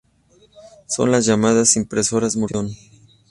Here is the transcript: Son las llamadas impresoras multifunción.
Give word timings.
Son 0.87 1.11
las 1.11 1.27
llamadas 1.27 1.75
impresoras 1.75 2.35
multifunción. 2.35 2.75